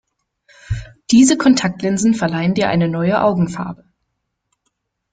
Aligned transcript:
Diese 1.11 1.37
Kontaktlinsen 1.37 2.15
verleihen 2.15 2.55
dir 2.55 2.69
eine 2.69 2.89
neue 2.89 3.21
Augenfarbe. 3.21 3.83